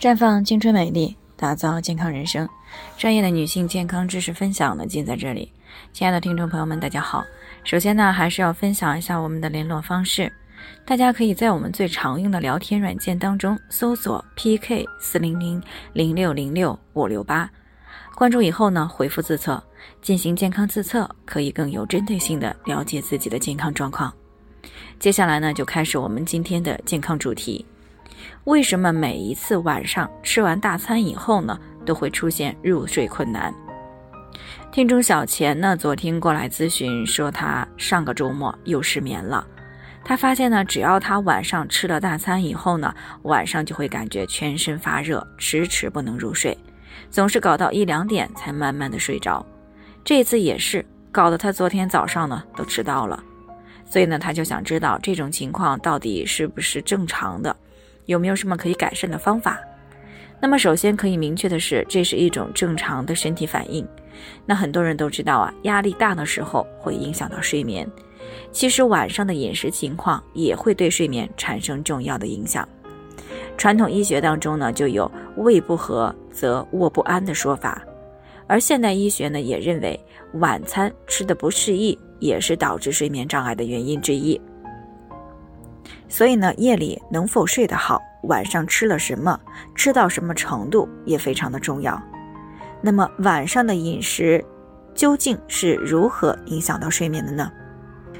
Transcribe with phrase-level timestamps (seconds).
[0.00, 2.48] 绽放青春美丽，打造健康人生。
[2.96, 5.52] 专业的女性健康知识分享呢，尽在这里。
[5.92, 7.22] 亲爱的听众朋友们，大家好。
[7.64, 10.32] 首先呢，还是要分享一下我们的联络方式。
[10.86, 17.50] 大家可以在我们最常用的聊天软件当中搜索 PK 四零零零六零六五六八，
[18.14, 19.62] 关注以后呢，回复自测
[20.00, 24.10] 进行健康自测，可以更有针对性的了解自己的健康状况。
[24.98, 27.62] 接下来呢，就开始我们今天的健康主题。
[28.44, 33.54] 为什么每一次晚上吃完大餐以后呢，都会出现入睡困难？
[34.72, 39.46] 听众小钱呢，昨天过来咨询说，他上个周末又失眠了。
[40.04, 46.56] 他发现呢，只要他晚上吃了大餐以后呢，晚上就会感觉全身发热，迟迟不能入睡，
[47.10, 49.44] 总是搞到一两点才慢慢的睡着。
[50.02, 53.22] 这次也是搞得他昨天早上呢都迟到了。
[53.84, 57.54] 所以呢，他就想知道这种情况到底是不是正常的。
[58.10, 59.60] 有没有什么可以改善的方法？
[60.40, 63.86] 那么首先可以明确的是，这是一种正常的身体反应。
[64.44, 67.88] 那很多人都知道啊，压力大的时候会影响到睡眠。
[68.50, 72.68] 其实晚上的饮食情况也会对睡眠产生重要的影响。
[73.56, 77.80] 传统医学当中呢，就有胃不和则卧不安的说法，
[78.48, 79.98] 而现代医学呢也认为
[80.32, 84.40] 晚餐吃的不适宜也是导致睡眠障碍的原因之一。
[86.10, 89.38] 所以呢，夜里能否睡得好，晚上吃了什么，
[89.76, 91.98] 吃到什么程度也非常的重要。
[92.82, 94.44] 那么晚上的饮食
[94.92, 97.50] 究竟是如何影响到睡眠的呢？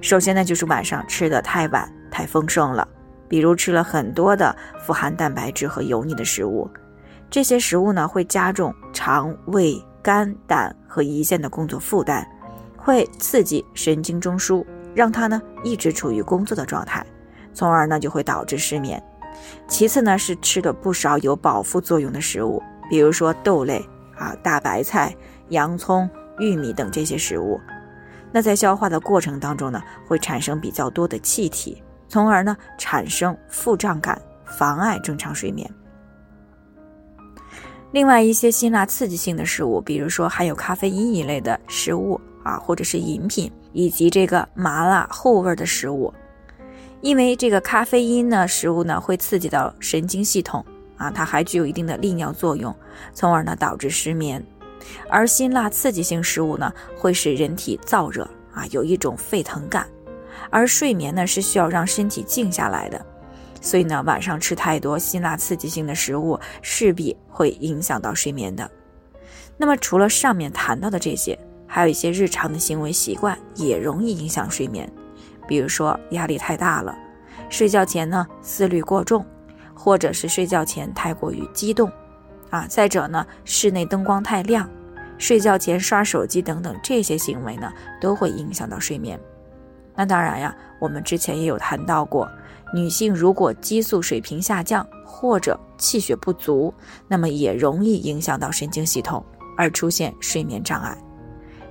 [0.00, 2.88] 首先呢，就是晚上吃的太晚、太丰盛了，
[3.28, 6.68] 比如吃了很多的富含蛋白质和油腻的食物，
[7.28, 12.26] 这些食物呢会加重肠胃、肝胆和胰腺的工作负担，
[12.78, 17.04] 会刺激神经中枢，让它呢一直处于工作的状态。
[17.54, 19.02] 从而呢就会导致失眠。
[19.66, 23.82] 其次呢是吃了不少有饱腹作用的食物，比如说豆类
[24.16, 25.14] 啊、大白菜、
[25.48, 27.58] 洋葱、玉米等这些食物。
[28.30, 35.68] 那在消化的过程当中呢，会产生比较多的气体，从而呢产生腹胀感，妨碍正常睡眠。
[37.92, 46.12] 另外一些辛辣刺激性的食物，比如说含有咖啡因一类的食物啊，或者是饮品，以及这个麻辣厚味的食物。
[47.04, 50.64] 因为这个咖啡因呢，食物呢会刺激到神经系统
[50.96, 52.74] 啊，它还具有一定的利尿作用，
[53.12, 54.42] 从而呢导致失眠。
[55.10, 59.86] 而辛辣刺激性食物呢，会使人体燥热啊，有一种沸腾感。
[60.48, 63.04] 而睡眠呢是需要让身体静下来的，
[63.60, 68.70] 所以呢晚上吃太多辛辣刺激性的食物，势必会影响到睡眠的。
[69.58, 74.90] 那么除了上面谈到的这些，还有一些日常的行为习惯也容易影响睡眠。
[75.46, 76.96] 比如说压力太大了，
[77.48, 79.24] 睡觉前呢思虑过重，
[79.74, 81.90] 或者是睡觉前太过于激动，
[82.50, 84.68] 啊，再者呢室内灯光太亮，
[85.18, 89.18] 睡觉前刷手机等等这些行为呢都会影响到睡眠。
[89.94, 92.28] 那当然呀，我们之前也有谈到过，
[92.72, 96.74] 女性如果激素水平下降或者气血不足，
[97.06, 99.24] 那么也容易影响到神经系统，
[99.56, 100.98] 而出现睡眠障碍。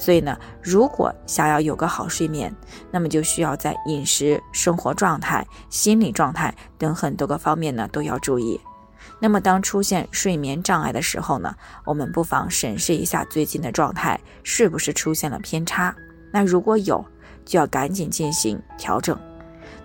[0.00, 2.50] 所以呢，如果想要有个好睡眠，
[2.90, 8.58] 那么就需要在饮食、生活状态、心理状态等很多个方面呢都要注意。
[9.18, 15.94] 那么当出现睡眠障碍的时候呢，我们不妨审视一下最近的状态是不是出现了偏差。
[16.32, 17.04] 那如果有，
[17.44, 19.18] 就要赶紧进行调整。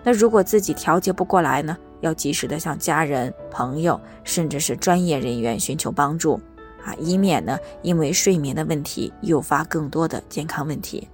[0.02, 6.40] 那如果自己调节不过来呢，要及时的向家人、朋友，甚至是专业人员寻求帮助。
[6.86, 11.08] 啊，以免呢因为睡眠的问题诱发更多的健康问题。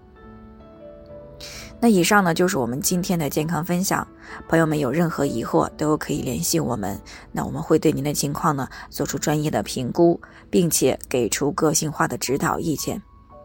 [1.81, 4.07] 那以上呢就是我们今天的健康分享，
[4.49, 7.01] 朋友们有任何疑惑都可以联系我们，
[7.33, 13.03] 那我们会对您的情况呢做出专业的评估，并且给出个性化的指导意见。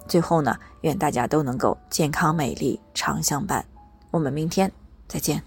[0.07, 3.65] 最后呢，愿大家都能够健康美丽常相伴。
[4.11, 4.71] 我们明天
[5.07, 5.46] 再见。